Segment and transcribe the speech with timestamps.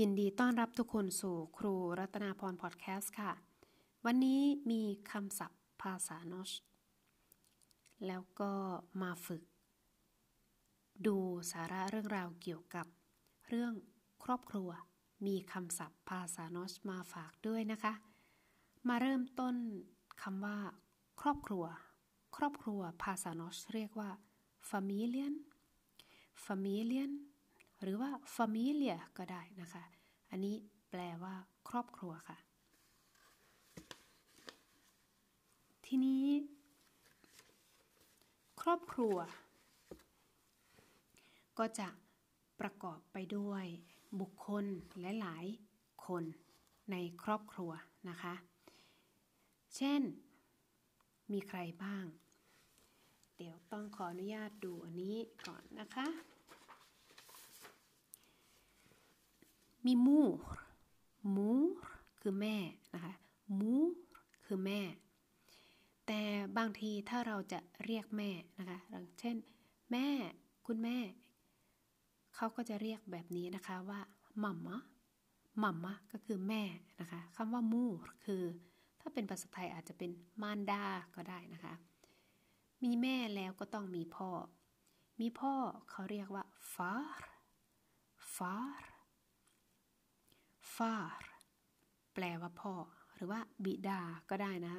[0.00, 3.32] ยินดีต้อนรับทุกคนสู่ครูรัตนาพรพอดแคสต์ค่ะ
[4.04, 6.50] วันนี้มีคำศัพท์ภาษานอช
[8.06, 8.52] แล้วก็
[9.02, 9.42] มาฝึก
[11.06, 11.16] ดู
[11.52, 12.86] สาระเรื่องราวเกี่ยวกับ
[13.48, 13.72] เรื่อง
[14.24, 14.70] ครอบครัว
[15.26, 17.92] มีคำศัพท์ภาษานอชมาฝากด้วยนะคะ
[18.88, 19.54] มาเริ่มต้น
[20.22, 20.58] คำว่า
[21.20, 21.64] ครอบครัว
[22.36, 24.10] ครอบครัวภาษานอชเรียกว่า
[24.70, 25.34] familien
[26.44, 27.12] familien
[27.82, 29.84] หรือว่า familia ก็ได้นะคะ
[30.30, 30.56] อันนี้
[30.90, 31.34] แปลว่า
[31.68, 32.38] ครอบครัวค่ะ
[35.86, 36.26] ทีนี้
[38.62, 39.16] ครอบครัว
[41.58, 41.88] ก็จะ
[42.60, 43.64] ประกอบไปด้วย
[44.20, 44.64] บุคคล
[45.00, 45.44] และหลาย
[46.06, 46.24] คน
[46.90, 47.70] ในครอบครัว
[48.08, 48.34] นะคะ
[49.76, 50.02] เช่น
[51.32, 52.04] มีใครบ้าง
[53.36, 56.08] เดี๋ยวต้องขออนุญาตดูอันนี้ก่อนนะคะ
[59.86, 60.58] มีมูร
[61.36, 61.52] มู
[61.84, 61.86] ร
[62.20, 62.56] คือแม่
[62.94, 63.12] นะคะ
[63.60, 63.92] มูร
[64.46, 64.80] คือแม่
[66.06, 66.20] แต่
[66.58, 69.36] บางทีถ้าเราจะเรียกแม่นะคะอย่างเช่น
[69.92, 70.08] แม่
[70.66, 70.98] คุณแม่
[72.36, 74.00] เขาก็จะเรียกแบบนี้นะคะว่า
[74.42, 74.80] มัมมะ
[75.62, 76.62] มัมมะก็คือแม่
[77.00, 78.42] นะคะคำว่ามูรคือ
[79.00, 80.10] ถ้าเป็นภาษาไทยอาจจะเป็น
[80.42, 81.74] มารดาก็ได้นะคะ
[82.82, 84.30] มีแม่แล้วก็ต้องมีพ่อ
[85.20, 85.54] มีพ่อ
[85.90, 87.30] เขาเรียกว่าฟาร์
[88.36, 88.91] ฟาร์
[90.76, 91.10] ฟาร์
[92.14, 92.74] แปลว่าพ่อ
[93.14, 94.76] หรือว่าบิดาก็ได้นะ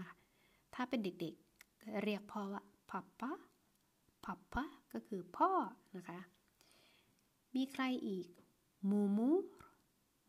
[0.73, 3.31] ถ้าเป็นเด็กๆ เรียกพ่อว่าพับปะ
[4.25, 5.51] พับปะก็คือพ่อ
[5.95, 6.19] นะคะ
[7.55, 8.27] มีใครอีก
[8.89, 9.29] มูมู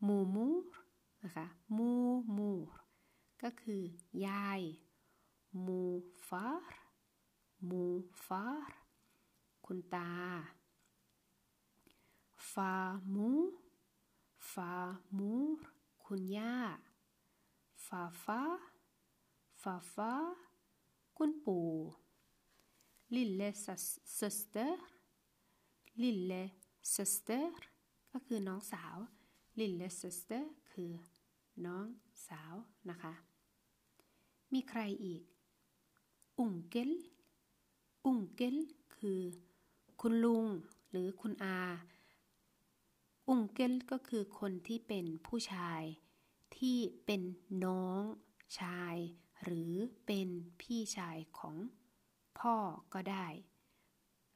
[0.07, 0.47] มูมู
[1.23, 1.91] นะคะมู
[2.37, 2.51] มู
[3.43, 3.81] ก็คือ
[4.25, 4.61] ยาย
[5.65, 5.81] มู
[6.27, 6.75] ฟาร์
[7.69, 7.83] มู
[8.25, 8.73] ฟาร์
[9.65, 10.11] คุณตา
[12.51, 12.73] ฟา
[13.13, 13.29] มู
[14.51, 14.73] ฟา
[15.17, 15.59] มูร
[16.05, 16.55] คุณย่า
[17.85, 18.41] ฟาฟา
[19.61, 20.13] ฟาฟา
[21.17, 21.69] คุณปู่
[23.15, 23.49] lille
[24.19, 24.71] søster
[26.01, 26.43] lille
[26.95, 27.45] søster
[28.11, 28.97] ก็คือน้องสาว
[29.59, 30.91] lille søster คือ
[31.65, 31.85] น้อง
[32.27, 32.53] สาว
[32.89, 33.13] นะคะ
[34.53, 35.23] มีใครอีก
[36.39, 36.91] อุงเกล
[38.05, 38.57] อุงเกล
[38.97, 39.21] คือ
[40.01, 40.45] คุณลุง
[40.89, 41.59] หรือคุณอา
[43.27, 45.81] อุงเกิลก็คือคนที่เป็นผู้ชาย
[46.57, 47.21] ที่เป็น
[47.65, 48.01] น้อง
[48.59, 48.95] ชาย
[49.43, 49.73] หรือ
[50.05, 50.29] เป็น
[50.61, 51.55] พี่ชายของ
[52.39, 52.55] พ่อ
[52.93, 53.27] ก็ได้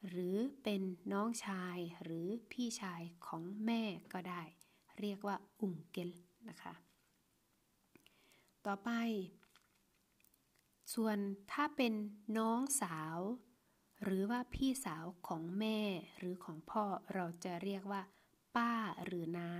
[0.08, 4.42] หรือเป็นน้องชายหรือพี่ชายของแม่ก็ได้
[5.00, 6.10] เรียกว่าอุงเกล
[6.48, 6.74] นะคะ
[8.66, 8.90] ต่อไป
[10.94, 11.18] ส่วน
[11.52, 11.94] ถ้าเป็น
[12.38, 13.18] น้องสาว
[14.02, 15.78] หรือว่าพี่สาวของแม่
[16.18, 16.84] หรือของพ่อ
[17.14, 18.02] เราจะเรียกว่า
[18.56, 18.72] ป้า
[19.04, 19.50] หรือน้า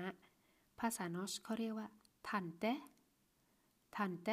[0.78, 1.88] ภาษานอชเขาเรียกว่า
[2.28, 2.64] ทันเต
[3.96, 4.28] ทันเต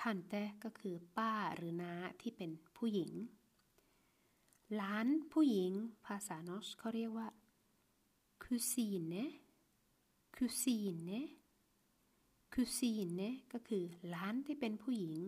[0.00, 0.34] ทันเต
[0.64, 3.12] ก็คือป้าหรือน้าที่เป็นผู้หญิง
[4.76, 5.72] หลานผู้หญิง
[6.06, 7.28] ภาษานอชเขาเรียกว่า
[8.42, 9.16] คุซีนเน
[10.36, 11.12] คุซีนเน
[12.52, 13.22] คุซีนเน
[13.52, 15.18] ก็คือหลานที่เป็นผู้หญิง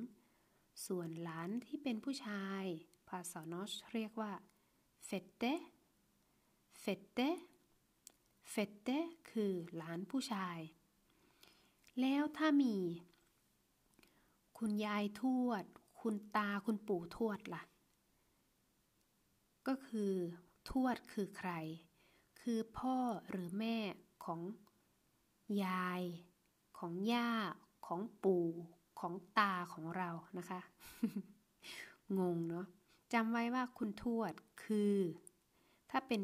[0.87, 2.65] ส่วนหลานที่เป็นผู้ชาย
[3.09, 4.33] ภาษานอชเรียกว่า
[5.07, 5.45] เฟตเต
[6.81, 7.19] เฟตเต
[8.55, 8.89] เฟตเต
[9.31, 10.59] คือหลานผู้ชาย
[12.01, 12.77] แล้วถ้ามี
[14.59, 15.65] คุณยายทวด
[16.01, 17.63] คุณตาคุณปู่ทวดละ่ะ
[19.67, 20.13] ก็คือ
[20.71, 21.51] ทวดคือใคร
[22.41, 22.97] คือพ่อ
[23.31, 23.77] หรือแม่
[24.25, 24.41] ของ
[25.65, 26.03] ยาย
[26.79, 27.33] ของย่า
[27.87, 28.47] ของปู่
[29.01, 30.61] ของตาของเรานะคะ
[32.19, 32.67] งงเนาะ
[33.13, 34.33] จำไว้ว่าคุณทวด
[34.65, 34.97] คือ
[35.91, 36.23] ถ้าเป็น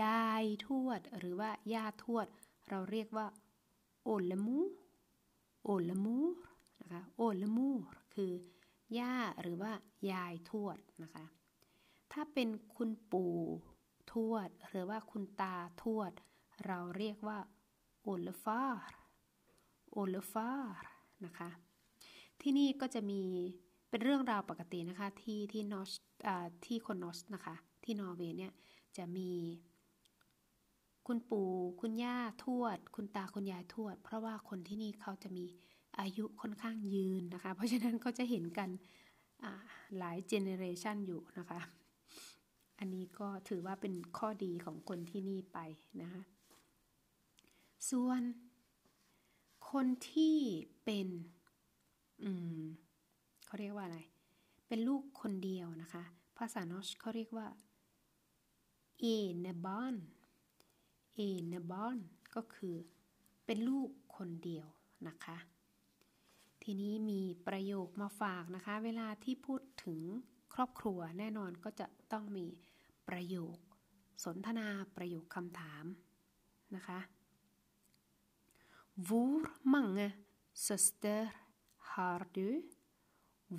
[0.00, 2.26] ยายทวด หรือว่าย่าทวด
[2.68, 3.26] เราเรียกว่า
[4.04, 4.60] โอลมู
[5.64, 6.18] โอลมู
[6.80, 7.70] นะคะโอลมู
[8.14, 8.32] คือ
[8.98, 9.72] ย่าหรือว่า
[10.10, 11.24] ยายทวดนะคะ
[12.12, 13.36] ถ้าเป็นคุณปู่
[14.12, 16.12] ทวด หรือว่าคุณตาทวด
[16.66, 17.38] เราเรียกว่า
[18.02, 18.82] โอลฟาร์
[19.92, 20.74] โอลฟาร์
[21.24, 21.50] นะคะ
[22.40, 23.22] ที่นี่ก็จะมี
[23.90, 25.90] เป็นเรื่องราวปกตินะคะที่ที่นอส
[26.66, 27.54] ที่คนนอสนะคะ
[27.84, 28.52] ที่นอร์เวย์เนี่ย
[28.96, 29.30] จะมี
[31.12, 35.44] คุณปู่คุณย่าทวด คุณตาคุณยายทวด เพราะว่าคนที่นี่เขาจะมี
[35.98, 38.70] อายุค่อนข้างยืนนะคะ เพราะฉะนั้นก็จะเห็นกัน
[39.98, 41.60] หลายเจเนเรชันอยู่นะคะ
[42.78, 45.58] อันนี้ก็ถือว่าเป็นข้อดีของคนที่นี่ไป
[46.02, 46.22] นะคะ
[47.90, 48.22] ส่วน
[49.70, 50.36] คนที่
[50.84, 51.08] เป็น
[52.22, 52.30] อื
[52.60, 52.62] ม
[53.46, 53.98] เขาเรียกว่าอะไร
[54.68, 56.02] เป็นลูกคนเดียวนะคะ
[56.38, 57.46] ภาษานอชเขาเรียกว่า
[58.98, 59.04] เอ
[59.40, 59.96] เนบอน
[61.14, 61.20] เอ
[61.52, 61.98] นบอน
[62.34, 62.76] ก็คือ
[63.44, 64.66] เป็นลูกคนเดียว
[65.08, 65.38] นะคะ
[66.62, 70.00] ทีนี้มีประโยคมาฝากนะคะ เวลาที่พูดถึง
[70.54, 72.46] ครอบครัวแน่นอนก็จะต้องมี
[73.08, 73.56] ประโยค
[74.24, 74.66] สนทนา
[74.96, 75.84] ประโยคคำถาม
[76.76, 77.00] นะคะ
[79.08, 80.06] Hvor mange
[80.52, 81.20] søster
[81.92, 82.48] har du?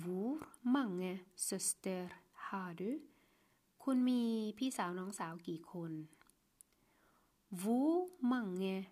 [0.02, 0.38] Hvor
[0.74, 1.12] mange
[1.48, 2.02] søster
[2.46, 2.90] har du?
[3.82, 4.22] คุณมี
[4.58, 5.92] พี่สาวน้องสาวกี่คน
[7.60, 8.88] Hvor mange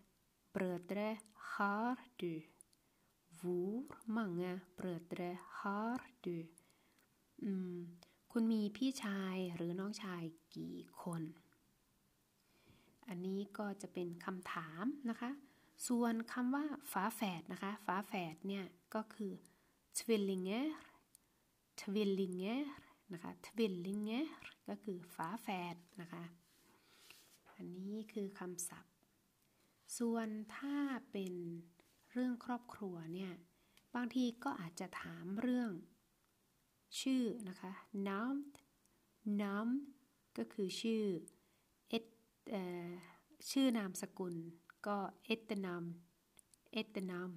[0.52, 2.34] brødre har du?
[3.40, 6.36] Hvor mange brødre har du?
[8.32, 10.22] คุณมีพี่ชายหรือน้องชาย
[10.56, 11.22] กี่คน
[13.08, 15.30] อันนี้ก็จะเป็นคำถามนะคะ
[15.86, 18.64] ส่วนคำว่าฝาแฝดนะคะ ฝาแฝดเนี่ย
[18.94, 19.32] ก็คือ
[19.98, 20.66] tvillinger
[21.80, 22.60] tvillinger
[23.12, 24.24] นะคะ tvillinger
[24.68, 26.24] ก็คือฝาแฝดนะคะ
[27.62, 28.94] อันนี้คือคำศัพท์
[29.98, 30.78] ส่วนถ้า
[31.12, 31.34] เป็น
[32.12, 33.32] เรื่องครอบครัวเนี่ย
[33.94, 35.70] บางทีก็อาจจะถามเรื่อง
[37.00, 37.72] ชื่อนะคะ
[38.08, 41.04] น้ำน้ำก็คือชื่อ
[42.50, 42.56] เอ
[43.50, 44.34] ชื่อนามสกุล
[44.86, 45.84] ก็เอตนาม
[46.72, 47.30] เอตนาม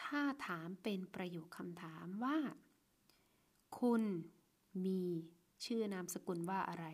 [0.00, 2.38] ถ้าถามเป็นประโยคคำถามว่า
[3.78, 4.02] คุณ
[4.86, 5.02] มี
[5.64, 6.86] ชื่อนามสกุลว่าอะไร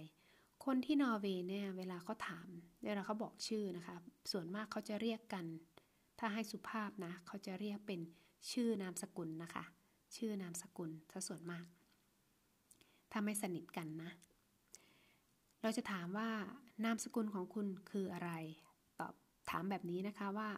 [0.73, 2.49] คนที่นอร์เวย์เนี่ยเวลาเขาถาม
[2.85, 3.97] เวลาเขาบอกชื่อนะคะ
[4.31, 5.45] ส่วนมากเขาจะเรียกกัน
[6.19, 8.01] ถ้าให้สุภาพนะเขาจะเรียกเป็น
[8.53, 9.65] ชื่อนามสกุลนะคะ
[10.17, 11.67] ชื่อนามสกุลถ้าส่วนมาก
[13.13, 14.11] ถ้าไม่สนิทกันนะ
[15.63, 16.31] เราจะถามว่า
[16.85, 18.31] นามสกุลของคุณคืออะไร
[18.99, 19.15] ตอบ
[19.51, 20.51] ถามแบบนี้นะคะว่า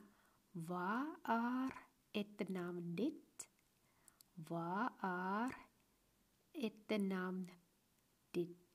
[0.70, 1.06] Vad
[1.40, 1.72] är
[2.20, 3.36] ett namn ditt
[4.48, 5.50] Vad är
[6.66, 7.44] ett namn
[8.34, 8.69] ditt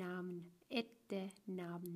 [0.00, 0.28] namn
[0.80, 1.88] etternamn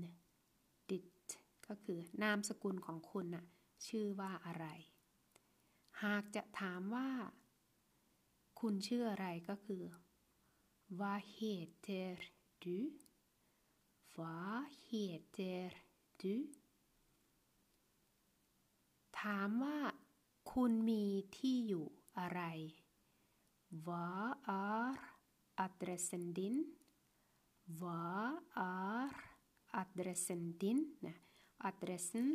[0.90, 1.28] ditt
[1.66, 3.44] ก็คือนามสกุลของคุณน่ะ
[3.86, 4.66] ชื่อว่าอะไร
[6.02, 7.10] หากจะถามว่า
[8.60, 9.82] คุณชื่ออะไรก็คือ
[11.00, 12.16] Vad heter
[12.62, 12.78] du
[14.16, 15.70] Vad heter
[16.20, 16.34] du
[19.20, 19.78] ถามว่า
[20.52, 21.04] คุณมี
[21.36, 21.86] ที่อยู่
[22.18, 22.42] อะไร
[23.86, 24.90] Vad är
[25.64, 26.56] adressen din
[27.66, 29.10] Vad är
[29.70, 31.16] adressen din นะ
[31.68, 32.28] adressen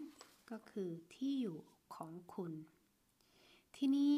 [0.50, 1.58] ก็คือที่อยู่
[1.96, 2.54] ของคุณ
[3.76, 4.18] ทีนี้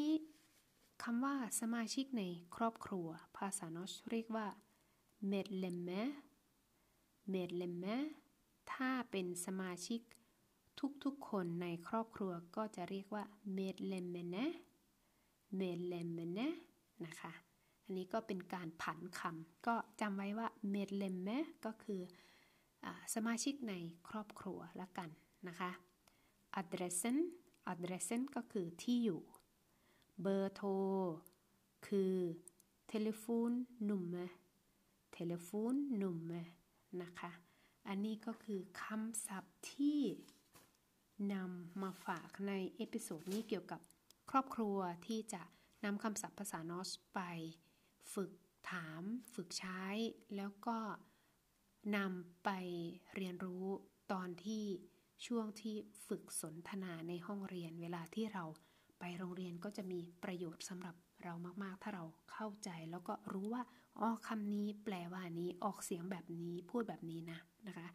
[1.02, 2.22] คำว่าสมาชิกใน
[2.56, 4.46] ครอบครัว ภาษานอชเรียกว่า
[5.32, 6.08] medlemmar
[7.34, 8.02] medlemmar
[8.72, 10.00] ถ้าเป็นสมาชิก
[11.04, 13.24] ทุกๆคนในครอบครัวก็จะเรียกว่า
[13.58, 14.46] medlemmene
[15.60, 16.48] medlemmene
[17.04, 17.32] นะคะ
[17.84, 22.00] อันนี้ก็เป็นการผันคำก็จำไว้ว่า medlemme ก็คือ
[22.84, 23.74] อสมาชิกใน
[24.08, 25.08] ครอบครัวละกัน
[25.48, 25.70] นะคะ
[26.60, 27.18] adressen
[27.72, 29.20] adressen ก็คือที่อยู่
[30.22, 30.68] เบอร์โทร
[31.86, 32.14] คือ
[32.92, 33.52] telefon
[33.88, 34.28] nummer
[35.16, 36.44] telefon nummer
[37.02, 37.30] นะคะ
[37.88, 40.00] อันนี้ก็คือคำศัพท์ที่
[41.32, 43.80] นำมาฝากใน episode นี้เกี่ยวกับ
[44.30, 45.42] ครอบครัวที่จะ
[45.84, 47.20] นำคำศัพท์ภาษา norsk ไป
[48.12, 48.32] ฝึก
[48.70, 49.02] ถาม
[49.34, 49.82] ฝึกใช้
[50.36, 50.78] แล้วก็
[51.96, 52.50] นำไป
[53.16, 53.64] เรียนรู้
[54.12, 54.64] ตอนที่
[55.26, 58.44] ช่วงที่ฝึกสนทนาในห้องเรียน เวลาที่เรา
[58.98, 60.94] ไปโรงเรียนก็จะมีประโยชน์สำหรับ
[61.24, 63.62] เรามากๆ ถ้าเราเข้าใจแล้วก็รู้ว่า
[64.00, 67.86] อ๋อคำนี้แปลว่านี้ออกเสียงแบบนี้พูดแบบนี้นะนะคะ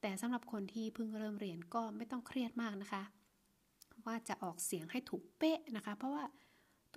[0.00, 3.02] แต่สำหรับคนที่เพิ่งเริ่มเรียนก็ไม่ต้องเครียดมากนะคะ
[4.06, 6.24] ว่าจะออกเสียงให้ถูกเป๊ะนะคะ เพราะว่า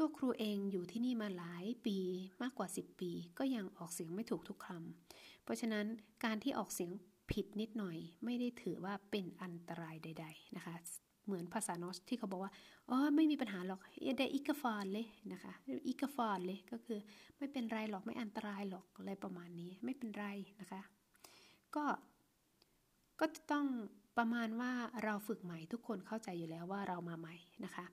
[0.01, 1.97] ตัวครูเองอยู่ที่นี่มาหลายปี
[2.41, 5.85] มากกว่า 10 ปี ก็ยังออกเสียงไม่ถูกทุกคำเพราะฉะนั้น
[6.25, 6.91] การที่ออกเสียง
[7.31, 10.75] ผิดนิดหน่อย ไม่ได้ถือว่าเป็นอันตรายใด ๆ นะคะ
[11.25, 12.51] เหมือนภาษา norsk ที่เขาบอกว่า
[12.89, 13.79] อ๋อไม่มีปัญหาหรอก
[14.17, 15.53] det er ikke farlig นะคะ
[15.87, 16.99] ikke farlig ก็คือ
[17.37, 20.25] ไม่เป็นไรหรอกไม่อันตรายหรอกอะไรประมาณนี้ไม่เป็นไร
[20.61, 20.81] นะคะ
[21.75, 21.85] ก็
[23.19, 23.65] ก็จะต้อง
[24.17, 24.71] ประมาณว่า
[25.03, 27.85] เราฝึกใหม่ทุกคนเข้าใจอยู่แล้วว่าเรามาใหม่นะคะ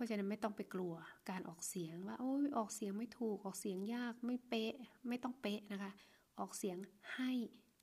[0.00, 0.94] ราะฉะนั้นไม่ต้องไปกลัว
[1.30, 4.72] การออกเสียงว่าโอ้ยออกเสียงไม่ถูกออกเสียงยากไม่เป๊ะ
[5.08, 5.90] ไม่ต้องเป๊ะนะคะ
[6.38, 6.76] ออกเสียง
[7.14, 7.30] ให้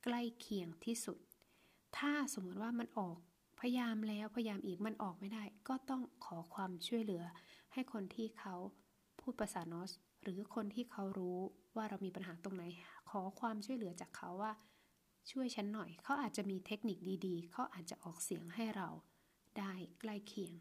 [0.04, 1.18] ใกล้เคียงที่สุด
[1.98, 3.16] ถ้าสมมติว่ามันออก
[3.60, 7.24] พยายามแล้วพยายามอีกมันออกไม่ได้ ก็ต้องขอความช่วยเหลือ
[7.72, 8.54] ให้คนที่เขา
[9.20, 9.90] พูดภาษานอส
[10.22, 11.38] หรือคนที่เขารู้
[11.76, 12.64] ว่าเรามีปัญหาตรงไหน
[13.10, 14.52] ขอความช่วยเหลือจากเขาว่า
[15.30, 18.88] ช่วยฉันหน่อย เขาอาจจะมีเทคนิคดีๆ เขาอาจจะออกเสียงให้เรา
[19.58, 20.54] ได้ใกล้เคียง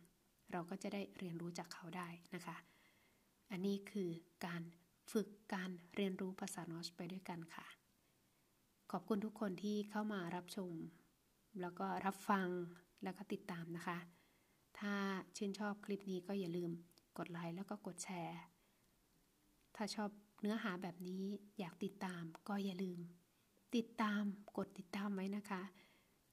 [0.52, 2.58] เราก็จะได้เรียนรู้จากเขาได้นะคะ
[3.52, 4.10] อันนี้คือ
[4.46, 4.62] การ
[5.12, 7.68] ฝึกการเรียนรู้ภาษานอสไปด้วยกันค่ะ
[8.92, 10.74] ขอบคุณทุกคนที่เข้ามารับชม
[11.62, 12.48] แล้วก็รับฟัง
[13.04, 13.98] แล้วก็ติดตามนะคะ
[14.80, 14.94] ถ้า
[15.38, 16.72] ชื่นชอบคลิปนี้ก็อย่าลืม
[17.18, 18.40] กดไลค์แล้วก็กดแชร์
[19.76, 20.10] ถ้าชอบ
[20.42, 21.24] เนื้อหาแบบนี้
[21.60, 23.00] อยากติดตามก็อย่าลืม
[23.76, 24.24] ติดตาม
[24.58, 25.62] กดติดตามไว้นะคะ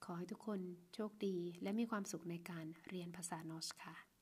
[0.05, 0.61] ขอให้ทุกคน
[0.95, 4.14] โชคดี และมีความสุขในการเรียนภาษานอสค่ะ